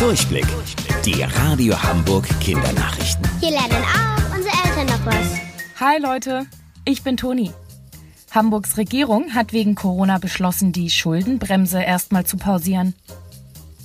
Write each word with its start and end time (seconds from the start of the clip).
Durchblick. 0.00 0.46
Die 1.04 1.22
Radio 1.22 1.80
Hamburg 1.82 2.26
Kindernachrichten. 2.40 3.22
Hier 3.38 3.50
lernen 3.50 3.84
auch 3.84 4.34
unsere 4.34 4.54
Eltern 4.64 4.86
noch 4.86 5.04
was. 5.04 5.38
Hi 5.78 6.00
Leute, 6.00 6.46
ich 6.86 7.02
bin 7.02 7.18
Toni. 7.18 7.50
Hamburgs 8.30 8.78
Regierung 8.78 9.34
hat 9.34 9.52
wegen 9.52 9.74
Corona 9.74 10.16
beschlossen, 10.16 10.72
die 10.72 10.88
Schuldenbremse 10.88 11.82
erstmal 11.82 12.24
zu 12.24 12.38
pausieren. 12.38 12.94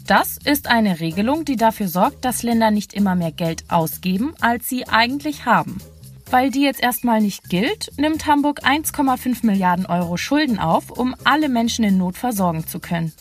Das 0.07 0.37
ist 0.37 0.69
eine 0.69 1.01
Regelung, 1.01 1.43
die 1.43 1.57
dafür 1.57 1.89
sorgt, 1.89 2.23
dass 2.23 2.43
Länder 2.43 2.71
nicht 2.71 2.93
immer 2.93 3.15
mehr 3.15 3.33
Geld 3.33 3.65
ausgeben, 3.67 4.35
als 4.39 4.69
sie 4.69 4.87
eigentlich 4.87 5.45
haben. 5.45 5.79
Weil 6.31 6.49
die 6.49 6.61
jetzt 6.61 6.81
erstmal 6.81 7.19
nicht 7.19 7.49
gilt, 7.49 7.91
nimmt 7.97 8.25
Hamburg 8.25 8.63
1,5 8.63 9.45
Milliarden 9.45 9.85
Euro 9.85 10.15
Schulden 10.15 10.59
auf, 10.59 10.91
um 10.91 11.13
alle 11.25 11.49
Menschen 11.49 11.83
in 11.83 11.97
Not 11.97 12.15
versorgen 12.15 12.65
zu 12.65 12.79
können. 12.79 13.11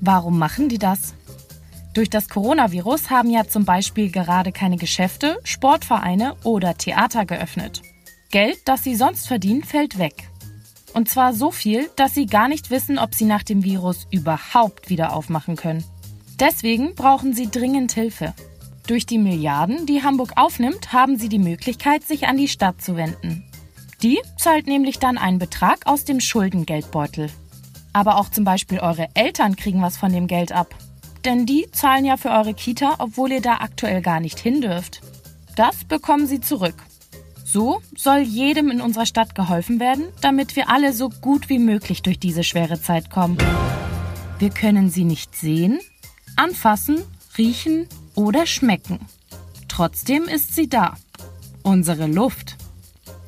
Warum 0.00 0.38
machen 0.38 0.70
die 0.70 0.78
das? 0.78 1.12
Durch 1.98 2.10
das 2.10 2.28
Coronavirus 2.28 3.10
haben 3.10 3.28
ja 3.28 3.48
zum 3.48 3.64
Beispiel 3.64 4.12
gerade 4.12 4.52
keine 4.52 4.76
Geschäfte, 4.76 5.40
Sportvereine 5.42 6.36
oder 6.44 6.78
Theater 6.78 7.26
geöffnet. 7.26 7.82
Geld, 8.30 8.60
das 8.66 8.84
sie 8.84 8.94
sonst 8.94 9.26
verdienen, 9.26 9.64
fällt 9.64 9.98
weg. 9.98 10.30
Und 10.94 11.08
zwar 11.08 11.34
so 11.34 11.50
viel, 11.50 11.90
dass 11.96 12.14
sie 12.14 12.26
gar 12.26 12.46
nicht 12.46 12.70
wissen, 12.70 13.00
ob 13.00 13.16
sie 13.16 13.24
nach 13.24 13.42
dem 13.42 13.64
Virus 13.64 14.06
überhaupt 14.12 14.90
wieder 14.90 15.12
aufmachen 15.12 15.56
können. 15.56 15.82
Deswegen 16.38 16.94
brauchen 16.94 17.32
sie 17.32 17.50
dringend 17.50 17.90
Hilfe. 17.90 18.32
Durch 18.86 19.04
die 19.04 19.18
Milliarden, 19.18 19.84
die 19.84 20.04
Hamburg 20.04 20.34
aufnimmt, 20.36 20.92
haben 20.92 21.18
sie 21.18 21.28
die 21.28 21.40
Möglichkeit, 21.40 22.04
sich 22.04 22.28
an 22.28 22.36
die 22.36 22.46
Stadt 22.46 22.80
zu 22.80 22.94
wenden. 22.94 23.44
Die 24.04 24.20
zahlt 24.36 24.68
nämlich 24.68 25.00
dann 25.00 25.18
einen 25.18 25.40
Betrag 25.40 25.84
aus 25.84 26.04
dem 26.04 26.20
Schuldengeldbeutel. 26.20 27.28
Aber 27.92 28.18
auch 28.18 28.28
zum 28.28 28.44
Beispiel 28.44 28.78
eure 28.78 29.08
Eltern 29.14 29.56
kriegen 29.56 29.82
was 29.82 29.96
von 29.96 30.12
dem 30.12 30.28
Geld 30.28 30.52
ab. 30.52 30.76
Denn 31.24 31.46
die 31.46 31.66
zahlen 31.72 32.04
ja 32.04 32.16
für 32.16 32.30
eure 32.30 32.54
Kita, 32.54 32.96
obwohl 32.98 33.32
ihr 33.32 33.42
da 33.42 33.56
aktuell 33.56 34.02
gar 34.02 34.20
nicht 34.20 34.38
hin 34.38 34.60
dürft. 34.60 35.00
Das 35.56 35.84
bekommen 35.84 36.26
sie 36.26 36.40
zurück. 36.40 36.76
So 37.44 37.80
soll 37.96 38.18
jedem 38.18 38.70
in 38.70 38.80
unserer 38.80 39.06
Stadt 39.06 39.34
geholfen 39.34 39.80
werden, 39.80 40.04
damit 40.20 40.54
wir 40.54 40.68
alle 40.68 40.92
so 40.92 41.08
gut 41.08 41.48
wie 41.48 41.58
möglich 41.58 42.02
durch 42.02 42.18
diese 42.18 42.44
schwere 42.44 42.80
Zeit 42.80 43.10
kommen. 43.10 43.38
Wir 44.38 44.50
können 44.50 44.90
sie 44.90 45.04
nicht 45.04 45.34
sehen, 45.34 45.80
anfassen, 46.36 47.02
riechen 47.38 47.88
oder 48.14 48.46
schmecken. 48.46 49.00
Trotzdem 49.66 50.24
ist 50.24 50.54
sie 50.54 50.68
da. 50.68 50.96
Unsere 51.62 52.06
Luft. 52.06 52.56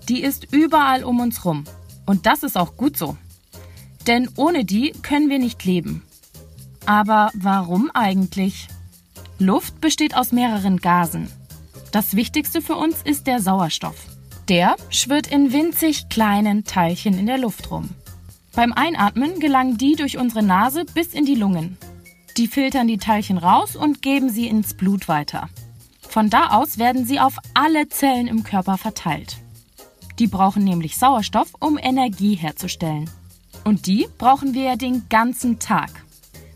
Die 0.08 0.22
ist 0.22 0.52
überall 0.52 1.02
um 1.02 1.20
uns 1.20 1.44
rum. 1.44 1.64
Und 2.06 2.26
das 2.26 2.42
ist 2.42 2.58
auch 2.58 2.76
gut 2.76 2.96
so. 2.96 3.16
Denn 4.06 4.28
ohne 4.36 4.64
die 4.64 4.92
können 5.02 5.30
wir 5.30 5.38
nicht 5.38 5.64
leben. 5.64 6.02
Aber 6.86 7.30
warum 7.34 7.90
eigentlich? 7.94 8.68
Luft 9.38 9.80
besteht 9.80 10.16
aus 10.16 10.32
mehreren 10.32 10.78
Gasen. 10.78 11.30
Das 11.92 12.14
wichtigste 12.14 12.62
für 12.62 12.76
uns 12.76 13.02
ist 13.02 13.26
der 13.26 13.40
Sauerstoff. 13.40 13.96
Der 14.48 14.76
schwirrt 14.90 15.26
in 15.26 15.52
winzig 15.52 16.08
kleinen 16.08 16.64
Teilchen 16.64 17.18
in 17.18 17.26
der 17.26 17.38
Luft 17.38 17.70
rum. 17.70 17.90
Beim 18.54 18.72
Einatmen 18.72 19.38
gelangen 19.40 19.78
die 19.78 19.94
durch 19.94 20.18
unsere 20.18 20.42
Nase 20.42 20.84
bis 20.84 21.14
in 21.14 21.24
die 21.24 21.36
Lungen. 21.36 21.78
Die 22.36 22.48
filtern 22.48 22.88
die 22.88 22.98
Teilchen 22.98 23.38
raus 23.38 23.76
und 23.76 24.02
geben 24.02 24.28
sie 24.30 24.48
ins 24.48 24.74
Blut 24.74 25.08
weiter. 25.08 25.48
Von 26.00 26.30
da 26.30 26.48
aus 26.48 26.78
werden 26.78 27.04
sie 27.04 27.20
auf 27.20 27.36
alle 27.54 27.88
Zellen 27.88 28.26
im 28.26 28.42
Körper 28.42 28.76
verteilt. 28.76 29.36
Die 30.18 30.26
brauchen 30.26 30.64
nämlich 30.64 30.98
Sauerstoff, 30.98 31.54
um 31.60 31.78
Energie 31.78 32.34
herzustellen. 32.34 33.08
Und 33.64 33.86
die 33.86 34.08
brauchen 34.18 34.54
wir 34.54 34.64
ja 34.64 34.76
den 34.76 35.08
ganzen 35.08 35.58
Tag. 35.58 35.90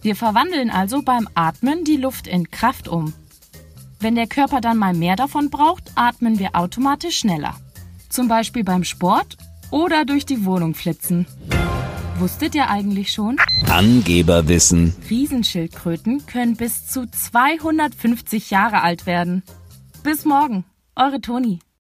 Wir 0.05 0.15
verwandeln 0.15 0.69
also 0.69 1.01
beim 1.01 1.27
Atmen 1.33 1.83
die 1.85 1.97
Luft 1.97 2.27
in 2.27 2.51
Kraft 2.51 2.89
um. 2.89 3.15
Wenn 4.01 4.17
der 4.17 4.27
Körper 4.27 4.61
dann 4.61 4.77
mal 4.77 4.93
mehr 4.93 5.17
davon 5.17 5.49
braucht, 5.49 5.93
atmen 5.95 6.39
wir 6.39 6.55
automatisch 6.55 7.21
schneller. 7.21 7.55
Zum 8.11 8.29
Beispiel 8.29 8.65
beim 8.65 8.85
Sport 8.85 9.39
oder 9.71 10.05
durch 10.05 10.27
die 10.27 10.45
Wohnung 10.45 10.75
flitzen. 10.75 11.27
Wusstet 12.19 12.55
ihr 12.55 12.69
eigentlich 12.69 13.13
schon? 13.13 13.39
Angeberwissen. 13.67 14.95
Riesenschildkröten 15.09 16.27
können 16.27 16.57
bis 16.57 16.87
zu 16.87 17.11
250 17.11 18.51
Jahre 18.51 18.83
alt 18.83 19.07
werden. 19.07 19.43
Bis 20.03 20.27
morgen, 20.27 20.67
eure 20.97 21.23
Toni. 21.23 21.61